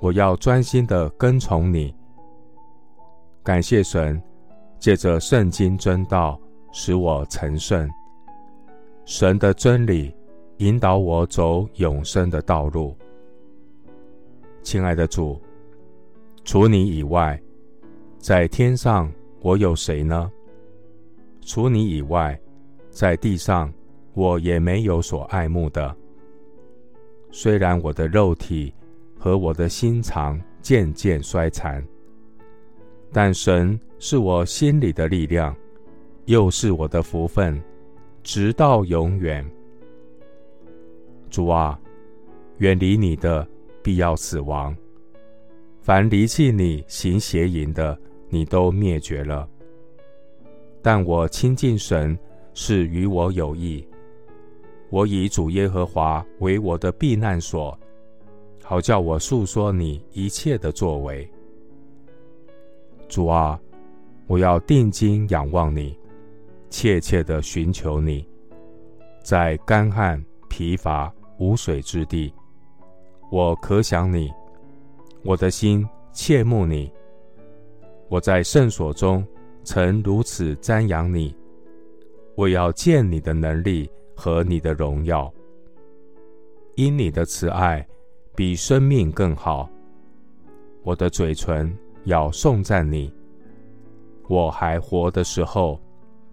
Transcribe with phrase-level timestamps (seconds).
[0.00, 1.94] 我要专心的跟从你。
[3.42, 4.20] 感谢神，
[4.78, 6.40] 借着圣经真道，
[6.72, 7.88] 使我成圣。
[9.04, 10.14] 神的真理
[10.58, 12.96] 引导我走永生的道路。
[14.62, 15.40] 亲爱的主，
[16.44, 17.40] 除你以外，
[18.18, 20.30] 在天上我有谁呢？
[21.40, 22.38] 除你以外，
[22.90, 23.72] 在地上
[24.12, 25.96] 我也没有所爱慕的。
[27.30, 28.74] 虽然我的肉体
[29.18, 31.84] 和我的心肠渐渐衰残，
[33.12, 35.54] 但神是我心里的力量，
[36.26, 37.60] 又是我的福分，
[38.22, 39.44] 直到永远。
[41.28, 41.78] 主啊，
[42.58, 43.46] 远离你的
[43.82, 44.72] 必要死亡；
[45.80, 49.48] 凡离弃你行邪淫的，你都灭绝了。
[50.80, 52.16] 但我亲近神
[52.54, 53.86] 是与我有益。
[54.90, 57.78] 我以主耶和华为我的避难所，
[58.68, 61.26] 好叫我诉说你一切的作为。
[63.08, 63.58] 主啊，
[64.26, 65.98] 我要定睛仰望你，
[66.68, 68.28] 切切的寻求你，
[69.22, 72.30] 在干旱疲乏无水之地，
[73.30, 74.30] 我可想你，
[75.24, 76.92] 我的心切慕你。
[78.10, 79.26] 我在圣所中
[79.64, 81.34] 曾如此瞻仰你，
[82.34, 83.90] 我要见你的能力。
[84.20, 85.32] 和你的荣耀，
[86.74, 87.86] 因你的慈爱
[88.38, 89.68] 比生命更好。
[90.84, 93.12] 我的嘴唇要颂赞你，
[94.28, 95.80] 我还活的时候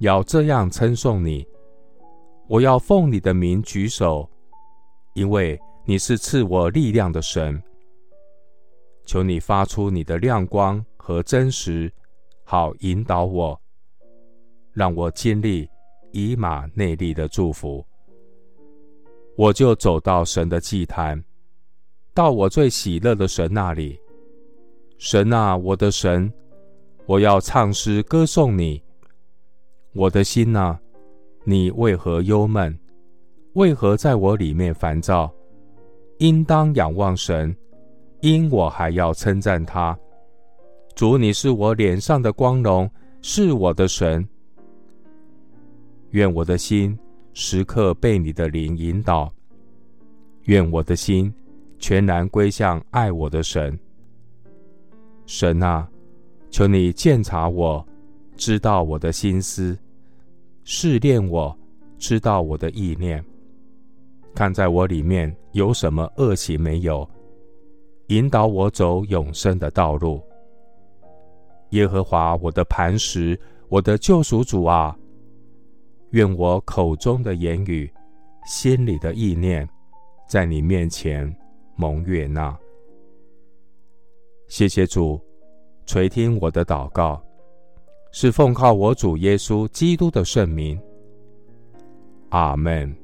[0.00, 1.48] 要这样称颂你。
[2.46, 4.28] 我要奉你的名举手，
[5.14, 7.58] 因为你是赐我力量的神。
[9.06, 11.90] 求你发出你的亮光和真实，
[12.44, 13.58] 好引导我，
[14.74, 15.66] 让我经历。
[16.12, 17.84] 以马内利的祝福，
[19.36, 21.20] 我就走到神的祭坛，
[22.14, 23.98] 到我最喜乐的神那里。
[24.98, 26.32] 神啊，我的神，
[27.06, 28.80] 我要唱诗歌颂你。
[29.92, 30.78] 我的心啊，
[31.42, 32.78] 你为何忧闷？
[33.54, 35.28] 为何在我里面烦躁？
[36.18, 37.54] 应当仰望神，
[38.20, 39.98] 因我还要称赞他。
[40.94, 42.88] 主，你是我脸上的光荣，
[43.22, 44.26] 是我的神。
[46.10, 46.96] 愿我的心
[47.32, 49.32] 时刻被你的灵引导，
[50.44, 51.34] 愿我的心
[51.86, 53.78] 全然归向爱我的神。
[55.26, 55.86] 神啊，
[56.48, 57.86] 求你鉴察我，
[58.38, 59.78] 知道我的心思，
[60.62, 61.54] 试炼我，
[61.98, 63.22] 知道我的意念，
[64.34, 67.06] 看在我里面有什么恶行没有，
[68.06, 70.22] 引导我走永生的道路。
[71.72, 74.96] 耶和华我的磐石，我的救赎主啊！
[76.12, 77.92] 愿我口中的言语、
[78.46, 79.68] 心里的意念，
[80.26, 81.30] 在你面前
[81.76, 82.56] 蒙悦纳。
[84.46, 85.20] 谢谢主
[85.86, 87.22] 垂听我的祷告，
[88.12, 90.80] 是奉靠我主耶稣基督的圣名。
[92.30, 92.94] 阿门。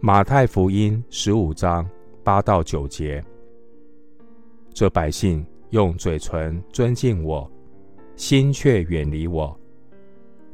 [0.00, 1.88] 马太福音十五章
[2.24, 3.22] 八到九节：
[4.72, 7.50] 这百姓用嘴唇尊敬我，
[8.16, 9.54] 心却远离我。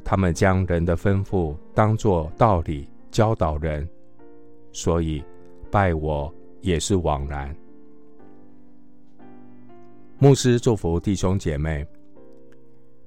[0.03, 3.87] 他们将人的吩咐当作道理教导人，
[4.71, 5.23] 所以
[5.69, 7.55] 拜我也是枉然。
[10.17, 11.85] 牧师祝福弟兄姐妹，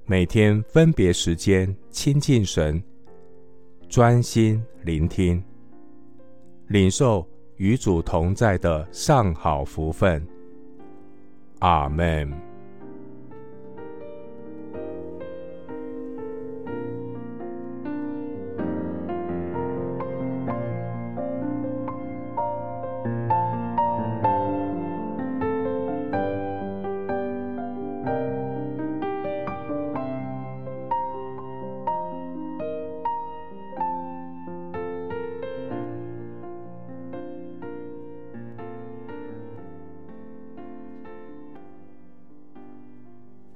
[0.05, 2.81] 每天分别时间亲近神，
[3.89, 5.43] 专心聆听，
[6.67, 7.27] 领受
[7.57, 10.25] 与主同在的上好福分。
[11.59, 12.50] 阿门。